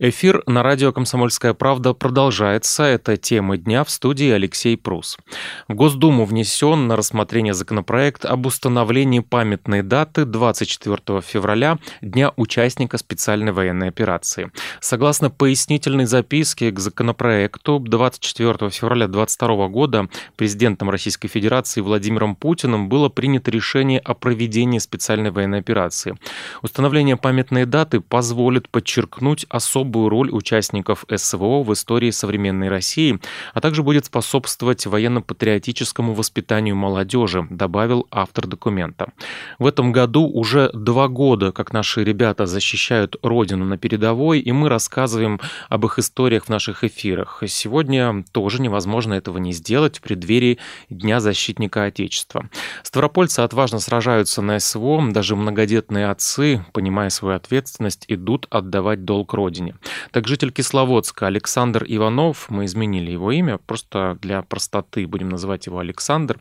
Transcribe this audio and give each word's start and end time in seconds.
Эфир 0.00 0.44
на 0.46 0.62
радио 0.62 0.92
«Комсомольская 0.92 1.54
правда» 1.54 1.92
продолжается. 1.92 2.84
Это 2.84 3.16
тема 3.16 3.56
дня 3.56 3.82
в 3.82 3.90
студии 3.90 4.30
Алексей 4.30 4.76
Прус. 4.76 5.18
В 5.66 5.74
Госдуму 5.74 6.24
внесен 6.24 6.86
на 6.86 6.94
рассмотрение 6.94 7.52
законопроект 7.52 8.24
об 8.24 8.46
установлении 8.46 9.18
памятной 9.18 9.82
даты 9.82 10.24
24 10.24 11.20
февраля, 11.20 11.78
Дня 12.00 12.32
участника 12.36 12.96
специальной 12.96 13.50
военной 13.50 13.88
операции. 13.88 14.52
Согласно 14.80 15.30
пояснительной 15.30 16.04
записке 16.04 16.70
к 16.70 16.78
законопроекту, 16.78 17.80
24 17.80 18.70
февраля 18.70 19.08
2022 19.08 19.66
года 19.66 20.08
президентом 20.36 20.90
Российской 20.90 21.26
Федерации 21.26 21.80
Владимиром 21.80 22.36
Путиным 22.36 22.88
было 22.88 23.08
принято 23.08 23.50
решение 23.50 23.98
о 23.98 24.14
проведении 24.14 24.78
специальной 24.78 25.32
военной 25.32 25.58
операции. 25.58 26.16
Установление 26.62 27.16
памятной 27.16 27.66
даты 27.66 28.00
позволит 28.00 28.68
подчеркнуть 28.68 29.44
особо 29.48 29.87
особую 29.88 30.08
роль 30.10 30.30
участников 30.30 31.06
СВО 31.14 31.62
в 31.62 31.72
истории 31.72 32.10
современной 32.10 32.68
России, 32.68 33.18
а 33.54 33.60
также 33.60 33.82
будет 33.82 34.04
способствовать 34.04 34.86
военно-патриотическому 34.86 36.12
воспитанию 36.12 36.76
молодежи, 36.76 37.46
добавил 37.50 38.06
автор 38.10 38.46
документа. 38.46 39.12
В 39.58 39.66
этом 39.66 39.92
году 39.92 40.28
уже 40.28 40.70
два 40.74 41.08
года, 41.08 41.52
как 41.52 41.72
наши 41.72 42.04
ребята 42.04 42.46
защищают 42.46 43.16
Родину 43.22 43.64
на 43.64 43.78
передовой, 43.78 44.40
и 44.40 44.52
мы 44.52 44.68
рассказываем 44.68 45.40
об 45.70 45.86
их 45.86 45.98
историях 45.98 46.44
в 46.44 46.48
наших 46.50 46.84
эфирах. 46.84 47.42
Сегодня 47.46 48.24
тоже 48.32 48.60
невозможно 48.60 49.14
этого 49.14 49.38
не 49.38 49.52
сделать 49.52 49.98
в 49.98 50.02
преддверии 50.02 50.58
Дня 50.90 51.20
защитника 51.20 51.84
Отечества. 51.84 52.50
Ставропольцы 52.82 53.40
отважно 53.40 53.78
сражаются 53.78 54.42
на 54.42 54.58
СВО, 54.58 55.02
даже 55.12 55.34
многодетные 55.34 56.10
отцы, 56.10 56.64
понимая 56.72 57.10
свою 57.10 57.36
ответственность, 57.36 58.04
идут 58.08 58.46
отдавать 58.50 59.04
долг 59.04 59.32
Родине. 59.32 59.77
Так 60.10 60.26
житель 60.26 60.50
Кисловодска 60.50 61.26
Александр 61.26 61.84
Иванов, 61.86 62.46
мы 62.48 62.64
изменили 62.64 63.10
его 63.10 63.32
имя, 63.32 63.58
просто 63.58 64.18
для 64.20 64.42
простоты 64.42 65.06
будем 65.06 65.28
называть 65.28 65.66
его 65.66 65.78
Александр, 65.78 66.40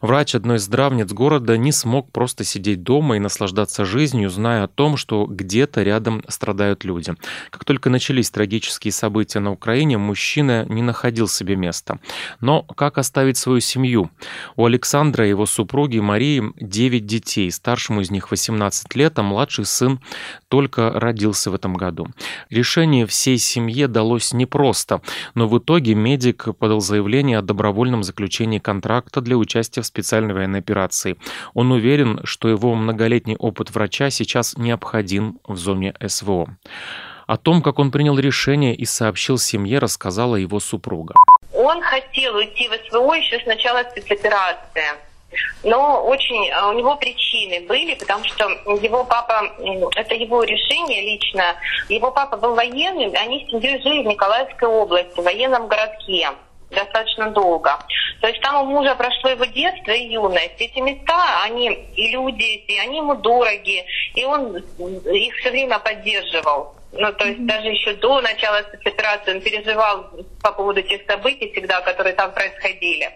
врач 0.00 0.34
одной 0.34 0.56
из 0.56 0.62
здравниц 0.64 1.12
города 1.12 1.56
не 1.56 1.72
смог 1.72 2.10
просто 2.12 2.44
сидеть 2.44 2.82
дома 2.82 3.16
и 3.16 3.20
наслаждаться 3.20 3.84
жизнью, 3.84 4.30
зная 4.30 4.64
о 4.64 4.68
том, 4.68 4.96
что 4.96 5.26
где-то 5.26 5.82
рядом 5.82 6.22
страдают 6.28 6.84
люди. 6.84 7.14
Как 7.50 7.64
только 7.64 7.90
начались 7.90 8.30
трагические 8.30 8.92
события 8.92 9.40
на 9.40 9.52
Украине, 9.52 9.98
мужчина 9.98 10.64
не 10.68 10.82
находил 10.82 11.28
себе 11.28 11.56
места. 11.56 11.98
Но 12.40 12.62
как 12.62 12.98
оставить 12.98 13.36
свою 13.36 13.60
семью? 13.60 14.10
У 14.56 14.64
Александра 14.64 15.26
и 15.26 15.30
его 15.30 15.46
супруги 15.46 15.98
Марии 15.98 16.42
9 16.56 17.06
детей, 17.06 17.50
старшему 17.50 18.00
из 18.00 18.10
них 18.10 18.30
18 18.30 18.94
лет, 18.94 19.18
а 19.18 19.22
младший 19.22 19.64
сын 19.64 20.00
только 20.48 20.90
родился 20.90 21.50
в 21.50 21.54
этом 21.54 21.74
году. 21.74 22.08
Решение 22.50 23.06
всей 23.06 23.38
семье 23.38 23.88
далось 23.88 24.32
непросто, 24.32 25.00
но 25.34 25.48
в 25.48 25.58
итоге 25.58 25.94
медик 25.94 26.56
подал 26.58 26.80
заявление 26.80 27.38
о 27.38 27.42
добровольном 27.42 28.02
заключении 28.02 28.58
контракта 28.58 29.20
для 29.20 29.36
участия 29.36 29.82
в 29.82 29.86
специальной 29.86 30.34
военной 30.34 30.60
операции. 30.60 31.16
Он 31.54 31.72
уверен, 31.72 32.20
что 32.24 32.48
его 32.48 32.74
многолетний 32.74 33.36
опыт 33.36 33.70
врача 33.70 34.10
сейчас 34.10 34.56
необходим 34.56 35.38
в 35.46 35.56
зоне 35.56 35.94
СВО. 36.06 36.56
О 37.26 37.36
том, 37.36 37.60
как 37.60 37.80
он 37.80 37.90
принял 37.90 38.18
решение 38.18 38.74
и 38.74 38.84
сообщил 38.84 39.36
семье, 39.36 39.80
рассказала 39.80 40.36
его 40.36 40.60
супруга. 40.60 41.14
Он 41.52 41.82
хотел 41.82 42.36
уйти 42.36 42.68
в 42.68 42.72
СВО 42.88 43.14
еще 43.14 43.40
с 43.40 43.46
начала 43.46 43.82
спецоперации 43.90 45.06
но 45.62 46.02
очень 46.04 46.50
а, 46.50 46.68
у 46.68 46.72
него 46.72 46.96
причины 46.96 47.66
были, 47.66 47.94
потому 47.94 48.24
что 48.24 48.48
его 48.80 49.04
папа, 49.04 49.52
это 49.96 50.14
его 50.14 50.42
решение 50.42 51.02
лично, 51.02 51.56
его 51.88 52.10
папа 52.10 52.36
был 52.36 52.54
военным, 52.54 53.12
они 53.14 53.46
с 53.46 53.50
семьей 53.50 53.80
жили 53.82 54.02
в 54.02 54.06
Николаевской 54.06 54.68
области, 54.68 55.20
в 55.20 55.24
военном 55.24 55.66
городке 55.68 56.30
достаточно 56.70 57.30
долго. 57.30 57.78
То 58.20 58.28
есть 58.28 58.40
там 58.42 58.62
у 58.62 58.64
мужа 58.64 58.94
прошло 58.94 59.30
его 59.30 59.44
детство 59.44 59.92
и 59.92 60.08
юность. 60.08 60.58
Эти 60.58 60.78
места, 60.80 61.42
они 61.44 61.70
и 61.94 62.10
люди 62.10 62.42
эти, 62.42 62.78
они 62.78 62.98
ему 62.98 63.14
дороги, 63.14 63.84
и 64.14 64.24
он 64.24 64.56
их 64.56 65.34
все 65.36 65.50
время 65.50 65.78
поддерживал. 65.78 66.74
Ну, 66.92 67.12
то 67.12 67.26
есть 67.26 67.40
mm-hmm. 67.40 67.46
даже 67.46 67.68
еще 67.68 67.94
до 67.94 68.20
начала 68.20 68.62
спецоперации 68.62 69.34
он 69.34 69.40
переживал 69.42 70.10
по 70.42 70.52
поводу 70.52 70.82
тех 70.82 71.02
событий 71.06 71.52
всегда, 71.52 71.80
которые 71.82 72.14
там 72.14 72.32
происходили. 72.32 73.10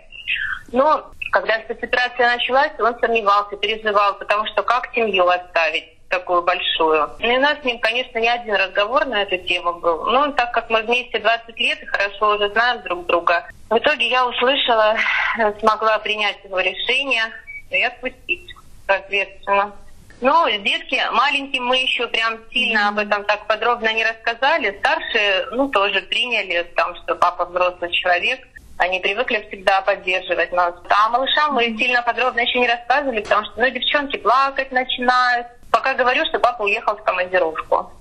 Но 0.72 1.10
когда 1.30 1.60
спецоперация 1.60 2.36
началась, 2.36 2.72
он 2.78 2.98
сомневался, 3.00 3.56
переживал, 3.56 4.14
потому 4.14 4.46
что 4.46 4.62
как 4.62 4.92
семью 4.94 5.28
оставить? 5.28 6.00
такую 6.10 6.42
большую. 6.42 7.08
Ну, 7.20 7.30
и 7.32 7.38
у 7.38 7.40
нас 7.40 7.58
с 7.60 7.64
ним, 7.64 7.78
конечно, 7.78 8.18
не 8.18 8.28
один 8.28 8.56
разговор 8.56 9.06
на 9.06 9.22
эту 9.22 9.38
тему 9.46 9.74
был. 9.74 10.06
Но 10.06 10.32
так 10.32 10.52
как 10.52 10.68
мы 10.68 10.82
вместе 10.82 11.20
20 11.20 11.58
лет 11.58 11.80
и 11.82 11.86
хорошо 11.86 12.34
уже 12.34 12.50
знаем 12.50 12.82
друг 12.82 13.06
друга, 13.06 13.48
в 13.70 13.78
итоге 13.78 14.08
я 14.08 14.26
услышала, 14.26 14.96
смогла 15.60 15.98
принять 16.00 16.42
его 16.44 16.58
решение 16.58 17.22
и 17.70 17.82
отпустить, 17.82 18.52
соответственно. 18.86 19.72
Ну, 20.20 20.50
детки 20.50 21.00
маленьким 21.12 21.64
мы 21.64 21.78
еще 21.78 22.06
прям 22.08 22.38
сильно 22.52 22.88
об 22.88 22.98
этом 22.98 23.24
так 23.24 23.46
подробно 23.46 23.90
не 23.94 24.04
рассказали. 24.04 24.76
Старшие, 24.80 25.46
ну, 25.52 25.68
тоже 25.68 26.02
приняли, 26.02 26.64
там, 26.76 26.94
что 26.96 27.14
папа 27.14 27.46
взрослый 27.46 27.90
человек. 27.92 28.40
Они 28.80 28.98
привыкли 28.98 29.46
всегда 29.46 29.82
поддерживать 29.82 30.52
нас. 30.52 30.74
А 30.88 31.10
малышам 31.10 31.52
мы 31.52 31.64
сильно 31.76 32.00
подробно 32.00 32.40
еще 32.40 32.60
не 32.60 32.66
рассказывали, 32.66 33.20
потому 33.20 33.44
что 33.44 33.60
ну, 33.60 33.68
девчонки 33.68 34.16
плакать 34.16 34.72
начинают. 34.72 35.48
Пока 35.70 35.92
говорю, 35.92 36.24
что 36.24 36.38
папа 36.38 36.62
уехал 36.62 36.96
в 36.96 37.02
командировку. 37.02 37.92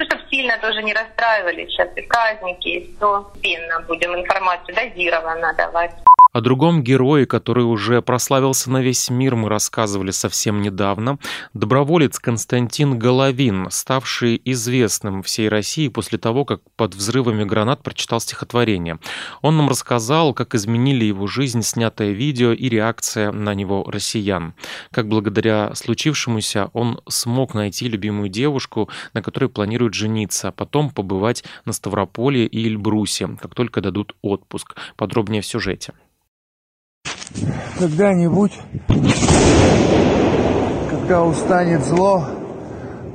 Ну, 0.00 0.04
чтобы 0.04 0.22
сильно 0.28 0.58
тоже 0.58 0.82
не 0.82 0.92
расстраивались. 0.92 1.70
Сейчас 1.70 1.96
и 1.96 2.02
праздники, 2.02 2.66
и 2.66 2.96
все. 2.96 3.32
Пенно 3.40 3.78
будем 3.82 4.16
информацию 4.16 4.74
дозированно 4.74 5.54
давать. 5.54 5.94
О 6.36 6.42
другом 6.42 6.82
герое, 6.82 7.24
который 7.24 7.64
уже 7.64 8.02
прославился 8.02 8.70
на 8.70 8.82
весь 8.82 9.08
мир, 9.08 9.36
мы 9.36 9.48
рассказывали 9.48 10.10
совсем 10.10 10.60
недавно. 10.60 11.18
Доброволец 11.54 12.18
Константин 12.18 12.98
Головин, 12.98 13.68
ставший 13.70 14.42
известным 14.44 15.22
всей 15.22 15.48
России 15.48 15.88
после 15.88 16.18
того, 16.18 16.44
как 16.44 16.60
под 16.76 16.94
взрывами 16.94 17.44
гранат 17.44 17.82
прочитал 17.82 18.20
стихотворение. 18.20 18.98
Он 19.40 19.56
нам 19.56 19.70
рассказал, 19.70 20.34
как 20.34 20.54
изменили 20.54 21.06
его 21.06 21.26
жизнь 21.26 21.62
снятое 21.62 22.12
видео 22.12 22.52
и 22.52 22.68
реакция 22.68 23.32
на 23.32 23.54
него 23.54 23.86
россиян. 23.88 24.52
Как 24.90 25.08
благодаря 25.08 25.74
случившемуся 25.74 26.68
он 26.74 27.00
смог 27.08 27.54
найти 27.54 27.88
любимую 27.88 28.28
девушку, 28.28 28.90
на 29.14 29.22
которой 29.22 29.48
планирует 29.48 29.94
жениться, 29.94 30.48
а 30.48 30.52
потом 30.52 30.90
побывать 30.90 31.44
на 31.64 31.72
Ставрополье 31.72 32.46
и 32.46 32.66
Эльбрусе, 32.66 33.38
как 33.40 33.54
только 33.54 33.80
дадут 33.80 34.14
отпуск. 34.20 34.76
Подробнее 34.98 35.40
в 35.40 35.46
сюжете 35.46 35.94
когда-нибудь, 37.78 38.52
когда 40.90 41.24
устанет 41.24 41.84
зло, 41.84 42.24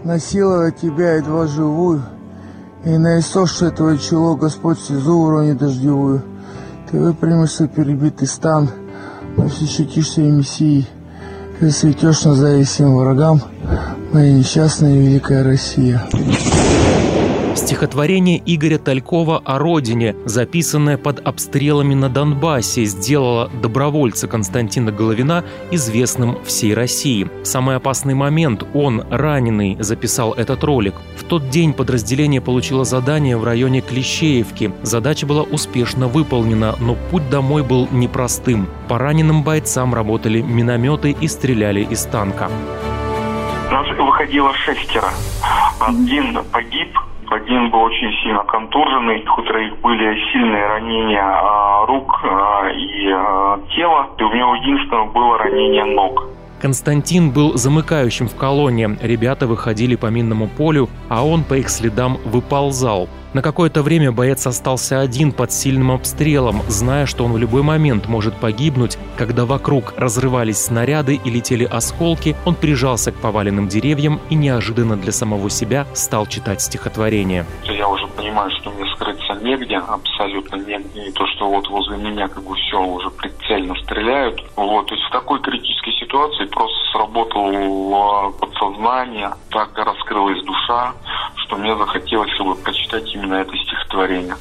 насиловать 0.03 0.77
тебя 0.77 1.15
едва 1.15 1.47
живую, 1.47 2.03
и 2.85 2.97
на 2.97 3.19
иссохшее 3.19 3.71
твое 3.71 3.97
чело 3.97 4.35
Господь 4.35 4.79
слезу 4.79 5.17
уронит 5.17 5.57
дождевую. 5.57 6.23
Ты 6.89 6.99
выпрямишься 6.99 7.67
перебитый 7.67 8.27
стан, 8.27 8.69
но 9.37 9.47
все 9.47 9.65
щетишься 9.65 10.21
и 10.21 10.31
мессией. 10.31 10.87
Ты 11.59 11.69
светешь 11.69 12.23
на 12.23 12.33
заре 12.33 12.63
всем 12.63 12.97
врагам, 12.97 13.39
моя 14.11 14.33
несчастная 14.33 14.93
великая 14.93 15.43
Россия. 15.43 16.01
Стихотворение 17.61 18.41
Игоря 18.43 18.79
Талькова 18.79 19.39
о 19.45 19.59
родине, 19.59 20.15
записанное 20.25 20.97
под 20.97 21.19
обстрелами 21.19 21.93
на 21.93 22.09
Донбассе, 22.09 22.85
сделало 22.85 23.51
добровольца 23.61 24.27
Константина 24.27 24.91
Головина 24.91 25.43
известным 25.69 26.43
всей 26.43 26.73
России. 26.73 27.29
В 27.43 27.45
самый 27.45 27.75
опасный 27.75 28.15
момент 28.15 28.63
он, 28.73 29.05
раненый, 29.11 29.77
записал 29.79 30.33
этот 30.33 30.63
ролик. 30.63 30.95
В 31.15 31.23
тот 31.23 31.49
день 31.49 31.73
подразделение 31.73 32.41
получило 32.41 32.83
задание 32.83 33.37
в 33.37 33.43
районе 33.43 33.81
Клещеевки. 33.81 34.71
Задача 34.81 35.27
была 35.27 35.43
успешно 35.43 36.07
выполнена, 36.07 36.75
но 36.79 36.97
путь 37.11 37.29
домой 37.29 37.61
был 37.61 37.87
непростым. 37.91 38.67
По 38.89 38.97
раненым 38.97 39.43
бойцам 39.43 39.93
работали 39.93 40.41
минометы 40.41 41.11
и 41.11 41.27
стреляли 41.27 41.83
из 41.83 42.05
танка. 42.05 42.49
Нас 43.69 43.87
выходило 43.99 44.51
шестеро. 44.55 45.11
Один 45.79 46.43
погиб, 46.51 46.89
один 47.31 47.69
был 47.69 47.81
очень 47.81 48.11
сильно 48.21 48.43
контуженный, 48.43 49.25
у 49.37 49.41
троих 49.43 49.79
были 49.79 50.19
сильные 50.31 50.67
ранения 50.67 51.23
а, 51.23 51.85
рук 51.85 52.19
а, 52.23 52.69
и 52.69 53.09
а, 53.09 53.59
тела. 53.75 54.09
И 54.17 54.23
у 54.23 54.33
него 54.33 54.55
единственное 54.55 55.05
было 55.05 55.37
ранение 55.37 55.85
ног. 55.85 56.27
Константин 56.61 57.31
был 57.31 57.57
замыкающим 57.57 58.29
в 58.29 58.35
колонне. 58.35 58.95
Ребята 59.01 59.47
выходили 59.47 59.95
по 59.95 60.07
минному 60.07 60.47
полю, 60.47 60.89
а 61.09 61.25
он 61.25 61.43
по 61.43 61.55
их 61.55 61.69
следам 61.69 62.19
выползал. 62.23 63.09
На 63.33 63.41
какое-то 63.41 63.81
время 63.81 64.11
боец 64.11 64.45
остался 64.45 64.99
один 64.99 65.31
под 65.31 65.51
сильным 65.53 65.91
обстрелом, 65.91 66.61
зная, 66.67 67.05
что 67.05 67.23
он 67.23 67.31
в 67.31 67.37
любой 67.37 67.63
момент 67.63 68.07
может 68.07 68.35
погибнуть. 68.35 68.97
Когда 69.17 69.45
вокруг 69.45 69.93
разрывались 69.97 70.57
снаряды 70.57 71.15
и 71.15 71.29
летели 71.29 71.63
осколки, 71.63 72.35
он 72.45 72.55
прижался 72.55 73.11
к 73.11 73.15
поваленным 73.15 73.67
деревьям 73.67 74.19
и 74.29 74.35
неожиданно 74.35 74.97
для 74.97 75.13
самого 75.13 75.49
себя 75.49 75.87
стал 75.93 76.27
читать 76.27 76.61
стихотворение. 76.61 77.45
Уже 77.91 78.07
понимаю, 78.07 78.49
что 78.51 78.71
мне 78.71 78.89
скрыться 78.95 79.33
негде, 79.41 79.75
абсолютно 79.75 80.55
негде. 80.55 81.07
И 81.07 81.11
то, 81.11 81.27
что 81.27 81.49
вот 81.49 81.67
возле 81.67 81.97
меня 81.97 82.29
как 82.29 82.41
бы 82.41 82.55
все 82.55 82.81
уже 82.81 83.09
прицельно 83.09 83.75
стреляют. 83.83 84.41
Вот, 84.55 84.87
то 84.87 84.95
есть 84.95 85.05
в 85.07 85.11
такой 85.11 85.41
критической 85.41 85.91
ситуации 85.99 86.45
просто 86.45 86.77
сработало 86.93 88.31
подсознание, 88.31 89.31
так 89.49 89.77
раскрылась 89.77 90.41
душа, 90.45 90.93
что 91.35 91.57
мне 91.57 91.75
захотелось 91.75 92.31
чтобы 92.35 92.55
прочитать 92.55 93.13
именно 93.13 93.33
это 93.33 93.51
стихотворение. 93.57 94.35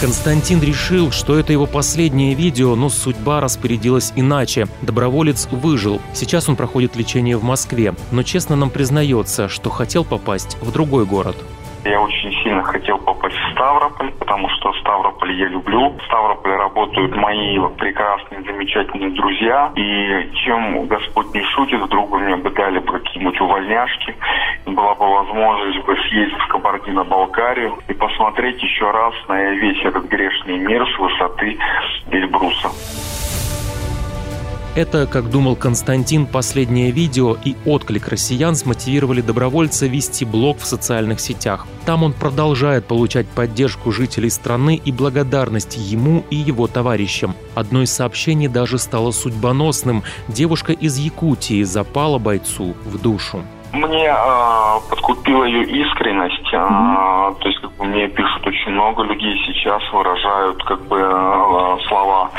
Константин 0.00 0.60
решил, 0.60 1.12
что 1.12 1.38
это 1.38 1.52
его 1.52 1.66
последнее 1.66 2.34
видео, 2.34 2.74
но 2.74 2.88
судьба 2.88 3.40
распорядилась 3.40 4.12
иначе. 4.16 4.66
Доброволец 4.82 5.46
выжил. 5.52 6.00
Сейчас 6.14 6.48
он 6.48 6.56
проходит 6.56 6.96
лечение 6.96 7.36
в 7.36 7.44
Москве, 7.44 7.94
но 8.10 8.24
честно 8.24 8.56
нам 8.56 8.70
признается, 8.70 9.48
что 9.48 9.70
хотел 9.70 10.04
попасть 10.04 10.58
в 10.60 10.72
другой 10.72 11.06
город. 11.06 11.36
Я 11.88 12.00
очень 12.00 12.32
сильно 12.42 12.64
хотел 12.64 12.98
попасть 12.98 13.36
в 13.36 13.52
Ставрополь, 13.52 14.10
потому 14.18 14.48
что 14.48 14.72
Ставрополь 14.80 15.32
я 15.32 15.46
люблю. 15.46 15.90
В 15.90 16.02
Ставрополе 16.06 16.56
работают 16.56 17.14
мои 17.14 17.58
прекрасные, 17.78 18.42
замечательные 18.42 19.10
друзья. 19.10 19.70
И 19.76 20.30
чем 20.44 20.86
Господь 20.86 21.32
не 21.32 21.42
шутит, 21.42 21.80
вдруг 21.80 22.10
мне 22.10 22.36
бы 22.36 22.50
дали 22.50 22.80
бы 22.80 22.98
какие-нибудь 22.98 23.40
увольняшки, 23.40 24.16
была 24.66 24.94
бы 24.96 25.08
возможность 25.08 25.84
бы 25.86 25.96
съездить 26.08 26.38
в 26.38 26.48
Кабардино-Балкарию 26.48 27.78
и 27.88 27.94
посмотреть 27.94 28.60
еще 28.62 28.90
раз 28.90 29.14
на 29.28 29.52
весь 29.52 29.84
этот 29.84 30.06
грешный 30.06 30.58
мир 30.58 30.84
с 30.88 30.98
высоты 30.98 31.56
Эльбруса. 32.10 33.15
Это, 34.76 35.06
как 35.06 35.30
думал 35.30 35.56
Константин, 35.56 36.26
последнее 36.26 36.90
видео 36.90 37.34
и 37.42 37.56
отклик 37.64 38.08
россиян 38.08 38.54
смотивировали 38.54 39.22
добровольца 39.22 39.86
вести 39.86 40.26
блог 40.26 40.58
в 40.58 40.66
социальных 40.66 41.18
сетях. 41.18 41.66
Там 41.86 42.02
он 42.02 42.12
продолжает 42.12 42.84
получать 42.84 43.26
поддержку 43.26 43.90
жителей 43.90 44.28
страны 44.28 44.78
и 44.84 44.92
благодарность 44.92 45.78
ему 45.78 46.24
и 46.28 46.36
его 46.36 46.66
товарищам. 46.66 47.34
Одно 47.54 47.80
из 47.80 47.90
сообщений 47.90 48.48
даже 48.48 48.76
стало 48.76 49.12
судьбоносным. 49.12 50.02
Девушка 50.28 50.72
из 50.72 50.98
Якутии 50.98 51.62
запала 51.62 52.18
бойцу 52.18 52.76
в 52.84 53.00
душу. 53.00 53.44
Мне 53.72 54.08
э, 54.08 54.90
подкупила 54.90 55.44
ее 55.44 55.64
искренность. 55.64 56.52
Э, 56.52 57.34
то 57.40 57.48
есть, 57.48 57.60
как 57.62 57.72
бы 57.76 57.84
мне 57.86 58.08
пишут 58.08 58.46
очень 58.46 58.72
много 58.72 59.04
людей 59.04 59.36
сейчас, 59.46 59.82
выражают 59.90 60.62
как 60.64 60.82
бы 60.86 60.98
э, 60.98 61.78
слова 61.88 62.30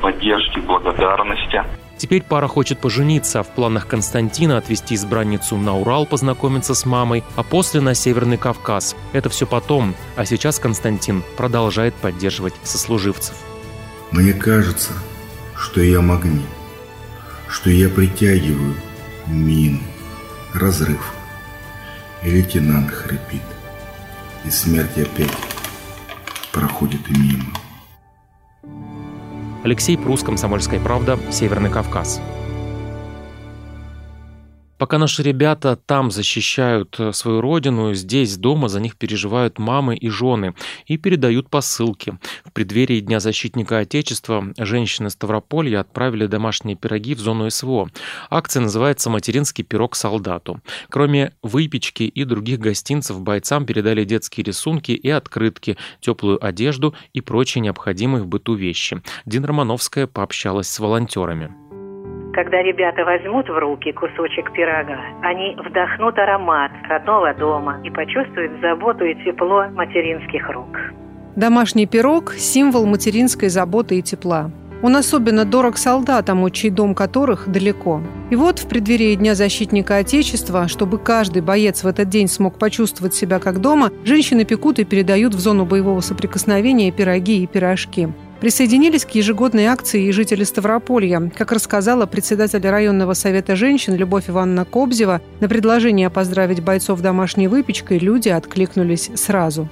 поддержки, 0.00 0.58
благодарности. 0.58 1.62
Теперь 1.96 2.22
пара 2.22 2.48
хочет 2.48 2.80
пожениться, 2.80 3.42
в 3.42 3.48
планах 3.48 3.86
Константина 3.86 4.58
отвезти 4.58 4.94
избранницу 4.94 5.56
на 5.56 5.76
Урал 5.76 6.06
познакомиться 6.06 6.74
с 6.74 6.84
мамой, 6.84 7.22
а 7.36 7.42
после 7.42 7.80
на 7.80 7.94
Северный 7.94 8.36
Кавказ. 8.36 8.96
Это 9.12 9.30
все 9.30 9.46
потом, 9.46 9.94
а 10.16 10.24
сейчас 10.24 10.58
Константин 10.58 11.22
продолжает 11.36 11.94
поддерживать 11.94 12.54
сослуживцев. 12.64 13.36
Мне 14.10 14.32
кажется, 14.32 14.92
что 15.56 15.80
я 15.80 16.00
магнит, 16.00 16.42
что 17.48 17.70
я 17.70 17.88
притягиваю 17.88 18.74
мину, 19.26 19.80
разрыв. 20.52 21.12
И 22.22 22.30
лейтенант 22.30 22.90
хрипит, 22.90 23.42
и 24.44 24.50
смерть 24.50 24.96
опять 24.96 25.30
проходит 26.52 27.08
мимо. 27.10 27.52
Алексей 29.64 29.96
Прус, 29.96 30.22
Комсомольская 30.22 30.78
правда, 30.78 31.18
Северный 31.30 31.70
Кавказ. 31.70 32.20
Пока 34.84 34.98
наши 34.98 35.22
ребята 35.22 35.76
там 35.76 36.10
защищают 36.10 36.96
э, 37.00 37.14
свою 37.14 37.40
родину, 37.40 37.94
здесь 37.94 38.36
дома 38.36 38.68
за 38.68 38.80
них 38.80 38.96
переживают 38.96 39.58
мамы 39.58 39.96
и 39.96 40.10
жены 40.10 40.54
и 40.86 40.98
передают 40.98 41.48
посылки. 41.48 42.18
В 42.44 42.52
преддверии 42.52 43.00
Дня 43.00 43.18
защитника 43.18 43.78
Отечества 43.78 44.44
женщины 44.58 45.08
Ставрополья 45.08 45.80
отправили 45.80 46.26
домашние 46.26 46.76
пироги 46.76 47.14
в 47.14 47.20
зону 47.20 47.48
СВО. 47.48 47.88
Акция 48.28 48.60
называется 48.60 49.08
«Материнский 49.08 49.64
пирог 49.64 49.96
солдату». 49.96 50.60
Кроме 50.90 51.32
выпечки 51.42 52.02
и 52.02 52.24
других 52.24 52.58
гостинцев, 52.58 53.18
бойцам 53.22 53.64
передали 53.64 54.04
детские 54.04 54.44
рисунки 54.44 54.92
и 54.92 55.08
открытки, 55.08 55.78
теплую 56.02 56.44
одежду 56.44 56.94
и 57.14 57.22
прочие 57.22 57.62
необходимые 57.62 58.22
в 58.22 58.26
быту 58.26 58.52
вещи. 58.52 59.00
Дина 59.24 59.46
Романовская 59.46 60.06
пообщалась 60.06 60.68
с 60.68 60.78
волонтерами. 60.78 61.63
Когда 62.34 62.62
ребята 62.62 63.04
возьмут 63.04 63.48
в 63.48 63.56
руки 63.56 63.92
кусочек 63.92 64.52
пирога, 64.52 64.98
они 65.22 65.56
вдохнут 65.56 66.18
аромат 66.18 66.72
родного 66.88 67.32
дома 67.32 67.80
и 67.84 67.90
почувствуют 67.90 68.60
заботу 68.60 69.04
и 69.04 69.14
тепло 69.24 69.66
материнских 69.72 70.50
рук. 70.50 70.76
Домашний 71.36 71.86
пирог– 71.86 72.32
символ 72.36 72.86
материнской 72.86 73.48
заботы 73.48 73.98
и 73.98 74.02
тепла. 74.02 74.50
Он 74.82 74.96
особенно 74.96 75.44
дорог 75.44 75.76
солдатам, 75.76 76.50
чей 76.50 76.70
дом 76.70 76.96
которых 76.96 77.48
далеко. 77.48 78.00
И 78.30 78.36
вот 78.36 78.58
в 78.58 78.68
преддверии 78.68 79.14
Дня 79.14 79.36
защитника 79.36 79.98
Отечества, 79.98 80.66
чтобы 80.66 80.98
каждый 80.98 81.40
боец 81.40 81.84
в 81.84 81.86
этот 81.86 82.08
день 82.08 82.26
смог 82.26 82.58
почувствовать 82.58 83.14
себя 83.14 83.38
как 83.38 83.60
дома, 83.60 83.90
женщины 84.04 84.44
пекут 84.44 84.80
и 84.80 84.84
передают 84.84 85.34
в 85.34 85.38
зону 85.38 85.66
боевого 85.66 86.00
соприкосновения 86.00 86.90
пироги 86.90 87.44
и 87.44 87.46
пирожки. 87.46 88.08
Присоединились 88.40 89.04
к 89.04 89.10
ежегодной 89.10 89.66
акции 89.66 90.04
и 90.04 90.12
жители 90.12 90.44
Ставрополья. 90.44 91.30
Как 91.36 91.52
рассказала 91.52 92.06
председатель 92.06 92.66
районного 92.68 93.14
совета 93.14 93.56
женщин 93.56 93.94
Любовь 93.94 94.28
Ивановна 94.28 94.64
Кобзева, 94.64 95.20
на 95.40 95.48
предложение 95.48 96.10
поздравить 96.10 96.62
бойцов 96.62 97.00
домашней 97.00 97.48
выпечкой 97.48 97.98
люди 97.98 98.28
откликнулись 98.28 99.10
сразу. 99.14 99.68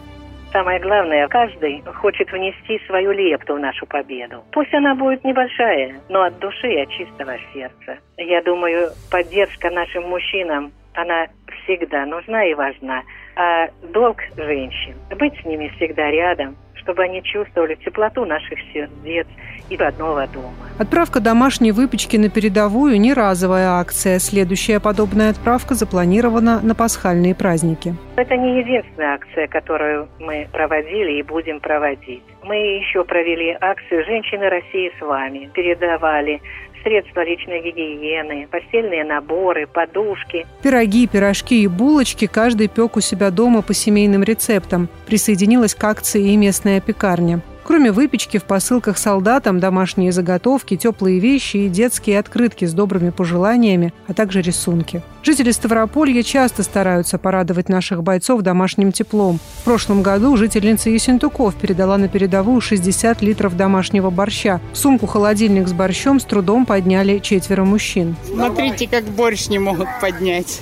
Самое 0.53 0.79
главное, 0.81 1.29
каждый 1.29 1.83
хочет 1.95 2.31
внести 2.31 2.79
свою 2.87 3.13
лепту 3.13 3.55
в 3.55 3.59
нашу 3.59 3.87
победу. 3.87 4.45
Пусть 4.53 4.73
она 4.75 4.95
будет 4.95 5.25
небольшая, 5.25 5.95
но 6.11 6.25
от 6.25 6.39
души 6.41 6.71
и 6.73 6.81
от 6.83 6.91
чистого 6.91 7.37
сердца. 7.55 7.99
Я 8.19 8.43
думаю, 8.43 8.91
поддержка 9.11 9.71
нашим 9.71 10.05
мужчинам, 10.11 10.73
она 10.95 11.27
всегда 11.65 12.05
нужна 12.05 12.45
и 12.45 12.55
важна. 12.55 13.03
А 13.35 13.69
долг 13.95 14.19
женщин– 14.37 14.95
быть 15.19 15.33
с 15.41 15.45
ними 15.47 15.73
всегда 15.77 16.11
рядом, 16.11 16.55
чтобы 16.83 17.03
они 17.03 17.23
чувствовали 17.23 17.75
теплоту 17.77 18.25
наших 18.25 18.59
сердец 18.73 19.27
и 19.69 19.77
родного 19.77 20.27
дома. 20.27 20.53
Отправка 20.79 21.21
домашней 21.21 21.73
выпечки 21.73 22.17
на 22.17 22.29
передовую– 22.29 22.99
не 23.01 23.15
разовая 23.15 23.81
акция. 23.81 24.19
Следующая 24.19 24.81
подобная 24.81 25.31
отправка 25.31 25.75
запланирована 25.75 26.61
на 26.61 26.75
пасхальные 26.75 27.35
праздники. 27.35 27.95
Это 28.17 28.37
не 28.37 28.59
единственная 28.59 29.15
акция, 29.15 29.47
которую 29.49 30.09
мы 30.19 30.49
проводили 30.53 31.19
и 31.19 31.23
будем 31.23 31.61
проводить. 31.61 32.23
Мы 32.43 32.57
еще 32.57 33.05
провели 33.05 33.57
акцию 33.61 34.05
«Женщины 34.05 34.49
России 34.49 34.93
с 34.99 35.01
вами». 35.01 35.51
Передавали 35.55 36.41
средства 36.83 37.25
личной 37.25 37.63
гигиены, 37.63 38.49
постельные 38.51 39.05
наборы, 39.05 39.67
подушки. 39.67 40.47
Пироги, 40.63 41.07
пирожки 41.07 41.63
и 41.63 41.67
булочки 41.67 42.27
каждый 42.27 42.69
пек 42.69 42.97
у 42.97 43.01
себя 43.01 43.31
дома 43.31 43.63
по 43.63 43.75
семейным 43.75 44.23
рецептам. 44.23 44.89
Присоединилась 45.07 45.75
к 45.75 45.85
акции 45.85 46.33
и 46.33 46.37
местная 46.37 46.81
пекарня. 46.81 47.41
Кроме 47.73 47.91
выпечки, 47.91 48.37
в 48.37 48.45
посылках 48.45 48.99
солдатам 48.99 49.59
домашние 49.59 50.13
заготовки, 50.13 50.77
теплые 50.77 51.21
вещи 51.21 51.57
и 51.57 51.69
детские 51.71 52.19
открытки 52.19 52.67
с 52.67 52.75
добрыми 52.75 53.09
пожеланиями, 53.09 53.95
а 54.07 54.13
также 54.13 54.43
рисунки. 54.43 55.01
Жители 55.23 55.53
Ставрополья 55.53 56.23
часто 56.23 56.65
стараются 56.65 57.17
порадовать 57.17 57.71
наших 57.71 58.03
бойцов 58.03 58.43
домашним 58.43 58.93
теплом. 58.93 59.41
В 59.61 59.65
прошлом 59.65 60.03
году 60.03 60.37
жительница 60.37 60.91
Есентуков 60.91 61.55
передала 61.55 61.97
на 61.97 62.09
передовую 62.09 62.61
60 62.61 63.23
литров 63.23 63.57
домашнего 63.57 64.11
борща. 64.11 64.61
Сумку-холодильник 64.75 65.67
с 65.67 65.73
борщом 65.73 66.21
с 66.21 66.25
трудом 66.25 66.67
подняли 66.67 67.21
четверо 67.21 67.65
мужчин. 67.65 68.17
Смотрите, 68.27 68.87
как 68.87 69.05
борщ 69.05 69.49
не 69.49 69.59
могут 69.59 69.89
поднять. 69.99 70.61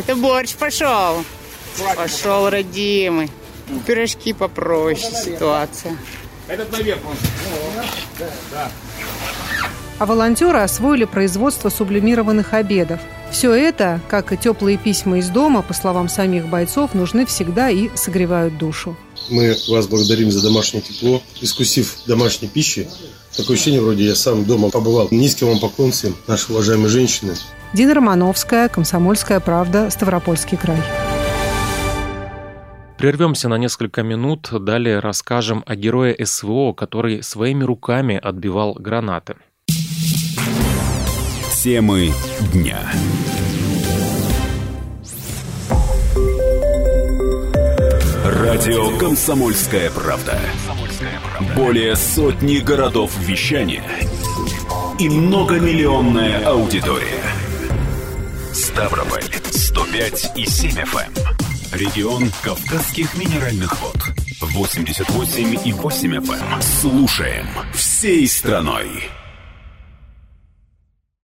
Это 0.00 0.16
борщ 0.16 0.56
пошел. 0.56 1.14
Пошел, 1.94 2.50
родимый. 2.50 3.30
Пирожки 3.86 4.32
попроще 4.32 5.14
ситуация. 5.14 5.96
Этот 6.48 6.72
наверх. 6.72 7.00
А 9.98 10.06
волонтеры 10.06 10.58
освоили 10.58 11.04
производство 11.04 11.68
сублимированных 11.68 12.52
обедов. 12.52 13.00
Все 13.30 13.52
это, 13.52 14.00
как 14.08 14.32
и 14.32 14.36
теплые 14.36 14.76
письма 14.76 15.18
из 15.18 15.28
дома, 15.28 15.62
по 15.62 15.72
словам 15.72 16.08
самих 16.08 16.48
бойцов, 16.48 16.94
нужны 16.94 17.26
всегда 17.26 17.70
и 17.70 17.90
согревают 17.94 18.58
душу. 18.58 18.96
Мы 19.30 19.56
вас 19.68 19.86
благодарим 19.86 20.30
за 20.30 20.42
домашнее 20.42 20.82
тепло. 20.82 21.22
Искусив 21.40 21.96
домашней 22.06 22.48
пищи, 22.48 22.88
Такое 23.36 23.56
ощущение, 23.56 23.80
вроде 23.80 24.04
я 24.04 24.14
сам 24.14 24.44
дома 24.44 24.70
побывал. 24.70 25.08
Низкий 25.10 25.44
вам 25.44 25.58
поклон 25.58 25.90
всем, 25.90 26.14
наши 26.28 26.52
уважаемые 26.52 26.88
женщины. 26.88 27.34
Дина 27.72 27.94
Романовская, 27.94 28.68
«Комсомольская 28.68 29.40
правда», 29.40 29.90
Ставропольский 29.90 30.56
край. 30.56 30.78
Прервемся 33.04 33.50
на 33.50 33.58
несколько 33.58 34.02
минут, 34.02 34.48
далее 34.50 34.98
расскажем 34.98 35.62
о 35.66 35.76
герое 35.76 36.16
СВО, 36.24 36.72
который 36.72 37.22
своими 37.22 37.62
руками 37.62 38.16
отбивал 38.16 38.72
гранаты. 38.72 39.36
Темы 41.62 42.12
дня. 42.54 42.78
Радио 48.24 48.96
«Комсомольская 48.96 49.90
правда». 49.90 50.40
Более 51.54 51.96
сотни 51.96 52.56
городов 52.56 53.14
вещания 53.18 53.84
и 54.98 55.10
многомиллионная 55.10 56.46
аудитория. 56.46 57.22
Ставрополь 58.54 59.24
105 59.50 60.38
и 60.38 60.46
7 60.46 60.70
FM. 60.70 61.23
Регион 61.74 62.30
Кавказских 62.42 63.16
минеральных 63.16 63.80
вод. 63.80 63.96
88 64.40 65.58
и 65.64 65.72
8 65.72 66.14
FM. 66.18 66.62
Слушаем 66.62 67.48
всей 67.74 68.28
страной. 68.28 69.10